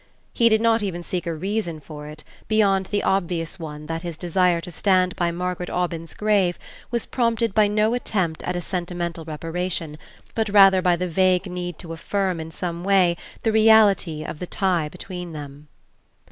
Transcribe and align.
He 0.33 0.49
did 0.49 0.61
not 0.61 0.81
even 0.81 1.03
seek 1.03 1.27
a 1.27 1.33
reason 1.35 1.79
for 1.79 2.07
it, 2.07 2.23
beyond 2.47 2.87
the 2.87 3.03
obvious 3.03 3.59
one 3.59 3.85
that 3.85 4.01
his 4.01 4.17
desire 4.17 4.59
to 4.61 4.71
stand 4.71 5.15
by 5.15 5.29
Margaret 5.29 5.69
Aubyn's 5.69 6.15
grave 6.15 6.57
was 6.89 7.05
prompted 7.05 7.53
by 7.53 7.67
no 7.67 7.93
attempt 7.93 8.41
at 8.41 8.55
a 8.55 8.61
sentimental 8.61 9.25
reparation, 9.25 9.99
but 10.33 10.49
rather 10.49 10.81
by 10.81 10.95
the 10.95 11.07
vague 11.07 11.45
need 11.45 11.77
to 11.77 11.93
affirm 11.93 12.39
in 12.39 12.49
some 12.49 12.83
way 12.83 13.15
the 13.43 13.51
reality 13.51 14.23
of 14.25 14.39
the 14.39 14.47
tie 14.47 14.89
between 14.89 15.33
them. 15.33 15.67